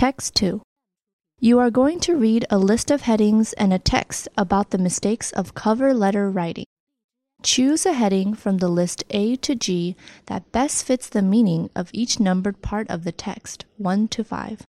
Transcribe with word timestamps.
Text 0.00 0.34
2. 0.36 0.62
You 1.40 1.58
are 1.58 1.70
going 1.70 2.00
to 2.00 2.16
read 2.16 2.46
a 2.48 2.56
list 2.56 2.90
of 2.90 3.02
headings 3.02 3.52
and 3.52 3.70
a 3.70 3.78
text 3.78 4.28
about 4.34 4.70
the 4.70 4.78
mistakes 4.78 5.30
of 5.32 5.52
cover 5.52 5.92
letter 5.92 6.30
writing. 6.30 6.64
Choose 7.42 7.84
a 7.84 7.92
heading 7.92 8.32
from 8.32 8.56
the 8.56 8.70
list 8.70 9.04
A 9.10 9.36
to 9.36 9.54
G 9.54 9.96
that 10.24 10.52
best 10.52 10.86
fits 10.86 11.06
the 11.06 11.20
meaning 11.20 11.68
of 11.76 11.90
each 11.92 12.18
numbered 12.18 12.62
part 12.62 12.88
of 12.88 13.04
the 13.04 13.12
text, 13.12 13.66
1 13.76 14.08
to 14.08 14.24
5. 14.24 14.62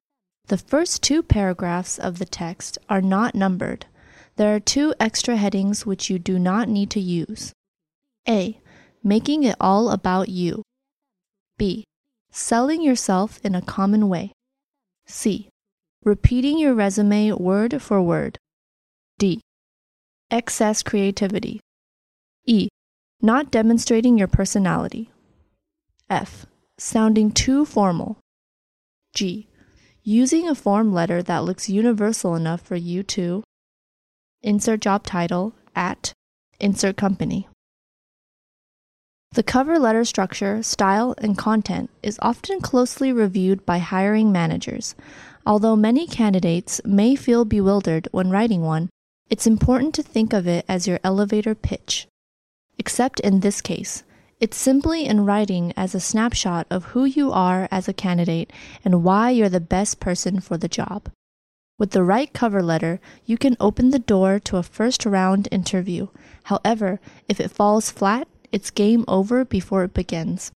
The 0.47 0.57
first 0.57 1.03
two 1.03 1.23
paragraphs 1.23 1.99
of 1.99 2.19
the 2.19 2.25
text 2.25 2.79
are 2.89 3.03
not 3.03 3.35
numbered. 3.35 3.85
There 4.37 4.55
are 4.55 4.61
two 4.61 4.95
extra 4.99 5.37
headings 5.37 5.85
which 5.85 6.09
you 6.09 6.19
do 6.19 6.39
not 6.39 6.71
need 6.71 6.89
to 6.93 7.01
use. 7.01 7.53
A. 8.27 8.63
Making 9.05 9.45
it 9.45 9.57
all 9.61 9.91
about 9.91 10.31
you. 10.31 10.63
B. 11.59 11.85
Selling 12.33 12.81
yourself 12.81 13.39
in 13.45 13.55
a 13.55 13.61
common 13.61 14.09
way. 14.09 14.33
C. 15.09 15.49
Repeating 16.05 16.59
your 16.59 16.75
resume 16.75 17.33
word 17.33 17.83
for 17.83 18.01
word. 18.03 18.39
D. 19.19 19.41
Excess 20.31 20.83
creativity. 20.83 21.61
E. 22.47 22.69
Not 23.21 23.51
demonstrating 23.51 24.17
your 24.19 24.29
personality. 24.29 25.11
F. 26.09 26.47
Sounding 26.79 27.33
too 27.33 27.65
formal. 27.65 28.19
G. 29.15 29.49
Using 30.05 30.49
a 30.49 30.55
form 30.55 30.93
letter 30.93 31.23
that 31.23 31.45
looks 31.45 31.69
universal 31.69 32.35
enough 32.35 32.61
for 32.61 32.77
you 32.77 33.03
to 33.05 33.43
insert 34.43 34.81
job 34.81 35.05
title 35.05 35.55
at 35.75 36.13
insert 36.61 36.97
company. 36.97 37.49
The 39.39 39.45
cover 39.45 39.79
letter 39.79 40.05
structure, 40.05 40.65
style, 40.65 41.15
and 41.19 41.39
content 41.39 41.91
is 42.03 42.19
often 42.21 42.61
closely 42.61 43.13
reviewed 43.13 43.65
by 43.65 43.79
hiring 43.79 44.33
managers. 44.33 44.97
Although 45.47 45.77
many 45.77 46.09
candidates 46.09 46.81
may 46.85 47.15
feel 47.15 47.45
bewildered 47.45 48.09
when 48.11 48.31
writing 48.31 48.63
one, 48.63 48.91
it's 49.31 49.47
important 49.47 49.95
to 49.95 50.03
think 50.03 50.33
of 50.33 50.49
it 50.49 50.65
as 50.69 50.89
your 50.89 50.99
elevator 51.05 51.55
pitch 51.55 52.09
except 52.79 53.21
in 53.21 53.39
this 53.39 53.61
case. 53.61 54.03
It's 54.41 54.57
simply 54.57 55.07
in 55.07 55.25
writing 55.25 55.73
as 55.77 55.95
a 55.95 56.01
snapshot 56.01 56.67
of 56.69 56.87
who 56.87 57.05
you 57.05 57.31
are 57.31 57.69
as 57.71 57.87
a 57.87 57.93
candidate 57.93 58.53
and 58.85 59.05
why 59.05 59.31
you're 59.31 59.49
the 59.49 59.61
best 59.61 60.01
person 60.01 60.41
for 60.41 60.57
the 60.57 60.67
job. 60.67 61.13
With 61.79 61.93
the 61.93 62.03
right 62.03 62.33
cover 62.33 62.61
letter, 62.61 62.99
you 63.25 63.39
can 63.39 63.57
open 63.61 63.91
the 63.91 64.01
door 64.01 64.41
to 64.41 64.57
a 64.57 64.65
first 64.65 65.07
round 65.07 65.47
interview. 65.53 66.09
However, 66.43 66.99
if 67.29 67.39
it 67.39 67.53
falls 67.53 67.93
flat, 67.93 68.27
it's 68.53 68.71
game 68.71 69.05
over 69.09 69.45
before 69.45 69.85
it 69.85 69.95
begins. 69.95 70.51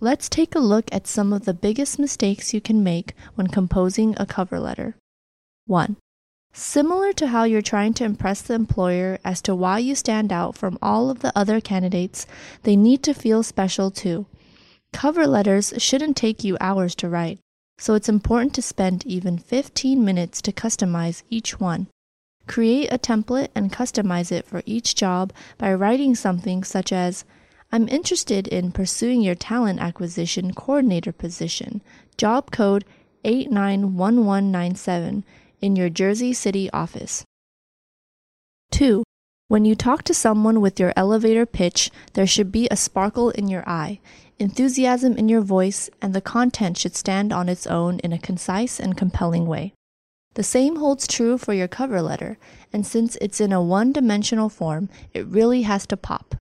Let's 0.00 0.28
take 0.28 0.54
a 0.54 0.60
look 0.60 0.92
at 0.92 1.06
some 1.06 1.32
of 1.32 1.44
the 1.44 1.54
biggest 1.54 1.98
mistakes 1.98 2.52
you 2.52 2.60
can 2.60 2.82
make 2.82 3.14
when 3.34 3.46
composing 3.46 4.14
a 4.18 4.26
cover 4.26 4.60
letter. 4.60 4.96
1. 5.66 5.96
Similar 6.52 7.12
to 7.14 7.26
how 7.28 7.44
you're 7.44 7.62
trying 7.62 7.92
to 7.94 8.04
impress 8.04 8.40
the 8.40 8.54
employer 8.54 9.18
as 9.24 9.42
to 9.42 9.54
why 9.54 9.78
you 9.78 9.94
stand 9.94 10.32
out 10.32 10.56
from 10.56 10.78
all 10.80 11.10
of 11.10 11.20
the 11.20 11.32
other 11.36 11.60
candidates, 11.60 12.26
they 12.62 12.76
need 12.76 13.02
to 13.02 13.12
feel 13.12 13.42
special 13.42 13.90
too. 13.90 14.26
Cover 14.92 15.26
letters 15.26 15.74
shouldn't 15.76 16.16
take 16.16 16.44
you 16.44 16.56
hours 16.60 16.94
to 16.96 17.08
write, 17.08 17.38
so 17.78 17.94
it's 17.94 18.08
important 18.08 18.54
to 18.54 18.62
spend 18.62 19.04
even 19.06 19.36
15 19.38 20.02
minutes 20.04 20.40
to 20.42 20.52
customize 20.52 21.22
each 21.28 21.60
one. 21.60 21.88
Create 22.46 22.92
a 22.92 22.98
template 22.98 23.48
and 23.54 23.72
customize 23.72 24.30
it 24.30 24.46
for 24.46 24.62
each 24.66 24.94
job 24.94 25.32
by 25.58 25.74
writing 25.74 26.14
something 26.14 26.62
such 26.62 26.92
as 26.92 27.24
I'm 27.72 27.88
interested 27.88 28.46
in 28.46 28.70
pursuing 28.70 29.20
your 29.20 29.34
talent 29.34 29.80
acquisition 29.80 30.54
coordinator 30.54 31.12
position, 31.12 31.82
job 32.16 32.50
code 32.50 32.84
891197 33.24 35.24
in 35.60 35.76
your 35.76 35.90
Jersey 35.90 36.32
City 36.32 36.70
office. 36.70 37.24
2. 38.70 39.02
When 39.48 39.64
you 39.64 39.74
talk 39.74 40.02
to 40.04 40.14
someone 40.14 40.60
with 40.60 40.78
your 40.78 40.92
elevator 40.96 41.46
pitch, 41.46 41.90
there 42.14 42.26
should 42.26 42.52
be 42.52 42.68
a 42.70 42.76
sparkle 42.76 43.30
in 43.30 43.48
your 43.48 43.68
eye, 43.68 44.00
enthusiasm 44.38 45.16
in 45.16 45.28
your 45.28 45.40
voice, 45.40 45.90
and 46.00 46.14
the 46.14 46.20
content 46.20 46.78
should 46.78 46.96
stand 46.96 47.32
on 47.32 47.48
its 47.48 47.66
own 47.66 47.98
in 48.00 48.12
a 48.12 48.18
concise 48.18 48.78
and 48.78 48.96
compelling 48.96 49.46
way. 49.46 49.72
The 50.36 50.42
same 50.42 50.76
holds 50.76 51.06
true 51.06 51.38
for 51.38 51.54
your 51.54 51.66
cover 51.66 52.02
letter, 52.02 52.36
and 52.70 52.86
since 52.86 53.16
it's 53.22 53.40
in 53.40 53.54
a 53.54 53.62
one 53.62 53.90
dimensional 53.90 54.50
form, 54.50 54.90
it 55.14 55.26
really 55.26 55.62
has 55.62 55.86
to 55.86 55.96
pop. 55.96 56.34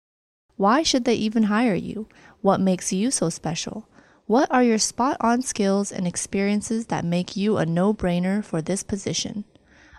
Why 0.57 0.83
should 0.83 1.05
they 1.05 1.15
even 1.15 1.43
hire 1.43 1.75
you? 1.75 2.09
What 2.41 2.59
makes 2.59 2.91
you 2.91 3.09
so 3.09 3.29
special? 3.29 3.87
What 4.25 4.51
are 4.51 4.63
your 4.63 4.79
spot 4.79 5.15
on 5.21 5.43
skills 5.43 5.93
and 5.93 6.05
experiences 6.05 6.87
that 6.87 7.05
make 7.05 7.37
you 7.37 7.55
a 7.55 7.65
no 7.65 7.93
brainer 7.93 8.43
for 8.43 8.61
this 8.61 8.83
position? 8.83 9.45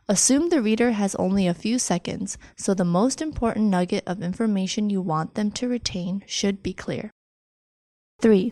Assume 0.09 0.51
the 0.51 0.61
reader 0.61 0.91
has 0.91 1.15
only 1.15 1.47
a 1.47 1.55
few 1.55 1.78
seconds, 1.78 2.37
so 2.55 2.75
the 2.75 2.84
most 2.84 3.23
important 3.23 3.71
nugget 3.71 4.05
of 4.07 4.23
information 4.23 4.91
you 4.91 5.01
want 5.01 5.37
them 5.37 5.51
to 5.53 5.69
retain 5.69 6.23
should 6.27 6.63
be 6.63 6.75
clear. 6.75 7.11
3. 8.21 8.51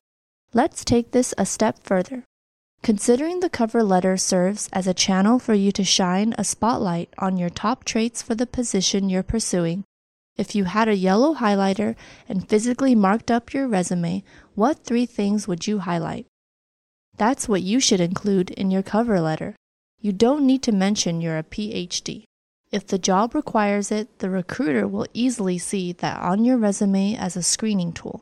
Let's 0.55 0.87
take 0.87 1.11
this 1.11 1.35
a 1.37 1.45
step 1.45 1.85
further. 1.85 2.25
Considering 2.85 3.41
the 3.41 3.49
cover 3.49 3.83
letter 3.83 4.15
serves 4.15 4.69
as 4.71 4.87
a 4.87 4.93
channel 4.93 5.39
for 5.39 5.55
you 5.55 5.73
to 5.73 5.83
shine 5.83 6.35
a 6.37 6.45
spotlight 6.45 7.09
on 7.17 7.39
your 7.39 7.49
top 7.49 7.83
traits 7.83 8.21
for 8.21 8.35
the 8.35 8.47
position 8.47 9.09
you're 9.09 9.23
pursuing, 9.23 9.83
if 10.37 10.55
you 10.55 10.65
had 10.65 10.87
a 10.87 10.95
yellow 10.95 11.35
highlighter 11.35 11.97
and 12.29 12.47
physically 12.47 12.95
marked 12.95 13.31
up 13.31 13.55
your 13.55 13.67
resume, 13.67 14.23
what 14.55 14.85
three 14.85 15.07
things 15.07 15.49
would 15.49 15.67
you 15.67 15.79
highlight? 15.79 16.27
That's 17.17 17.49
what 17.49 17.63
you 17.63 17.81
should 17.81 18.01
include 18.01 18.51
in 18.51 18.71
your 18.71 18.83
cover 18.83 19.19
letter. 19.19 19.57
You 20.03 20.13
don't 20.13 20.47
need 20.47 20.63
to 20.65 20.71
mention 20.73 21.23
you're 21.23 21.39
a 21.39 21.43
PhD. 21.43 22.25
If 22.71 22.87
the 22.87 22.99
job 22.99 23.35
requires 23.35 23.91
it, 23.91 24.19
the 24.19 24.29
recruiter 24.29 24.87
will 24.87 25.07
easily 25.15 25.57
see 25.57 25.93
that 25.93 26.21
on 26.21 26.45
your 26.45 26.59
resume 26.59 27.17
as 27.17 27.35
a 27.35 27.43
screening 27.43 27.95
tool. 27.95 28.21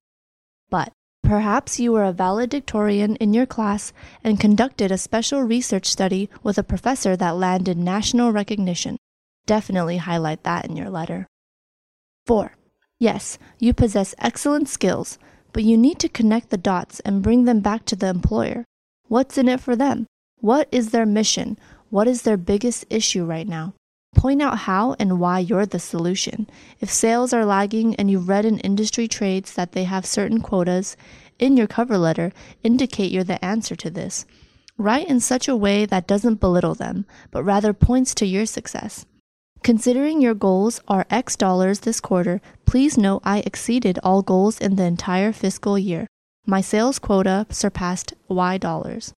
But 0.71 0.93
perhaps 1.33 1.81
you 1.81 1.91
were 1.91 2.05
a 2.05 2.13
valedictorian 2.13 3.17
in 3.17 3.33
your 3.33 3.47
class 3.47 3.91
and 4.23 4.39
conducted 4.39 4.93
a 4.93 4.99
special 4.99 5.41
research 5.41 5.87
study 5.87 6.29
with 6.43 6.59
a 6.59 6.63
professor 6.63 7.17
that 7.17 7.35
landed 7.35 7.79
national 7.79 8.31
recognition. 8.31 8.99
Definitely 9.47 9.97
highlight 9.97 10.43
that 10.43 10.67
in 10.67 10.77
your 10.77 10.91
letter. 10.91 11.27
4. 12.27 12.53
Yes, 12.99 13.39
you 13.59 13.73
possess 13.73 14.15
excellent 14.19 14.69
skills, 14.69 15.19
but 15.55 15.65
you 15.65 15.79
need 15.79 15.99
to 16.01 16.09
connect 16.11 16.51
the 16.51 16.59
dots 16.59 17.01
and 17.01 17.23
bring 17.23 17.47
them 17.47 17.61
back 17.61 17.87
to 17.87 17.97
the 17.97 18.09
employer. 18.09 18.67
What's 19.09 19.39
in 19.39 19.49
it 19.49 19.59
for 19.59 19.75
them? 19.75 20.05
What 20.41 20.69
is 20.71 20.91
their 20.91 21.07
mission? 21.07 21.59
What 21.89 22.09
is 22.09 22.23
their 22.23 22.37
biggest 22.37 22.85
issue 22.91 23.25
right 23.25 23.49
now? 23.49 23.73
Point 24.15 24.43
out 24.43 24.59
how 24.59 24.95
and 24.99 25.19
why 25.19 25.39
you're 25.39 25.65
the 25.65 25.79
solution. 25.79 26.47
If 26.81 26.91
sales 26.91 27.33
are 27.33 27.47
lagging 27.47 27.95
and 27.97 28.11
you've 28.11 28.29
read 28.29 28.45
in 28.45 28.59
industry 28.59 29.09
trades 29.09 29.55
that 29.55 29.73
they 29.73 29.85
have 29.85 30.05
certain 30.05 30.43
quotas, 30.43 30.99
in 31.43 31.57
your 31.57 31.67
cover 31.67 31.99
letter, 31.99 32.33
indicate 32.63 33.11
you're 33.11 33.25
the 33.25 33.45
answer 33.45 33.75
to 33.77 33.91
this. 33.91 34.25
Write 34.79 35.09
in 35.09 35.21
such 35.21 35.49
a 35.49 35.57
way 35.57 35.85
that 35.85 36.07
doesn't 36.07 36.41
belittle 36.41 36.75
them, 36.75 37.05
but 37.31 37.43
rather 37.43 37.73
points 37.73 38.15
to 38.15 38.27
your 38.27 38.47
success. 38.47 39.05
Considering 39.63 40.21
your 40.21 40.35
goals 40.35 40.81
are 40.89 41.07
X 41.11 41.37
dollars 41.37 41.81
this 41.81 42.01
quarter, 42.01 42.41
please 42.65 42.97
note 42.97 43.23
I 43.25 43.41
exceeded 43.41 43.99
all 44.03 44.23
goals 44.23 44.61
in 44.61 44.77
the 44.77 44.85
entire 44.85 45.33
fiscal 45.33 45.79
year. 45.79 46.07
My 46.47 46.61
sales 46.61 46.99
quota 46.99 47.47
surpassed 47.51 48.15
Y 48.29 48.59
dollars. 48.59 49.13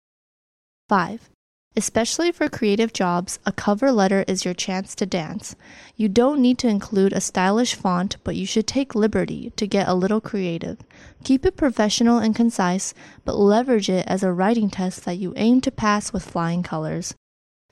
5. 0.89 1.29
Especially 1.77 2.31
for 2.31 2.47
creative 2.47 2.93
jobs, 2.93 3.37
a 3.45 3.51
cover 3.51 3.91
letter 3.91 4.23
is 4.29 4.45
your 4.45 4.53
chance 4.53 4.95
to 4.95 5.05
dance. 5.05 5.57
You 5.97 6.07
don't 6.07 6.41
need 6.41 6.57
to 6.59 6.69
include 6.69 7.11
a 7.11 7.19
stylish 7.19 7.75
font, 7.75 8.15
but 8.23 8.37
you 8.37 8.45
should 8.45 8.65
take 8.65 8.95
liberty 8.95 9.51
to 9.57 9.67
get 9.67 9.89
a 9.89 9.93
little 9.93 10.21
creative. 10.21 10.77
Keep 11.25 11.45
it 11.45 11.57
professional 11.57 12.17
and 12.17 12.33
concise, 12.33 12.93
but 13.25 13.37
leverage 13.37 13.89
it 13.89 14.07
as 14.07 14.23
a 14.23 14.31
writing 14.31 14.69
test 14.69 15.03
that 15.03 15.17
you 15.17 15.33
aim 15.35 15.59
to 15.61 15.71
pass 15.71 16.13
with 16.13 16.23
flying 16.23 16.63
colors. 16.63 17.13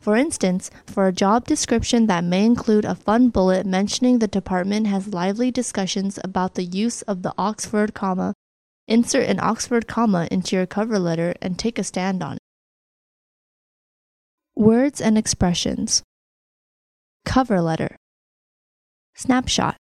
For 0.02 0.18
instance, 0.18 0.70
for 0.86 1.08
a 1.08 1.14
job 1.14 1.46
description 1.46 2.08
that 2.08 2.26
may 2.26 2.46
include 2.46 2.84
a 2.84 2.96
fun 2.96 3.30
bullet 3.30 3.66
mentioning 3.66 4.20
the 4.20 4.28
department 4.28 4.86
has 4.88 5.14
lively 5.14 5.50
discussions 5.50 6.20
about 6.26 6.56
the 6.56 6.66
use 6.66 7.04
of 7.04 7.22
the 7.22 7.34
Oxford 7.38 7.94
comma, 7.94 8.34
insert 8.86 9.30
an 9.30 9.40
Oxford 9.40 9.88
comma 9.88 10.28
into 10.30 10.58
your 10.58 10.66
cover 10.66 11.00
letter 11.00 11.36
and 11.42 11.58
take 11.58 11.80
a 11.80 11.86
stand 11.86 12.22
on 12.22 12.34
it. 12.34 12.43
Words 14.56 15.02
and 15.02 15.18
expressions. 15.18 16.04
Cover 17.26 17.62
letter. 17.62 17.96
Snapshot. 19.16 19.78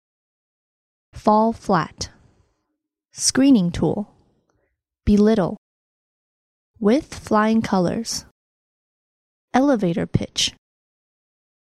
Fall 1.12 1.52
flat. 1.52 2.10
Screening 3.12 3.70
tool. 3.70 4.14
Belittle. 5.04 5.56
With 6.80 7.14
flying 7.14 7.62
colors. 7.62 8.24
Elevator 9.54 10.06
pitch, 10.06 10.54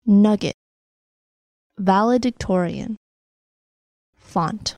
nugget, 0.04 0.54
valedictorian, 1.78 2.94
font. 4.14 4.76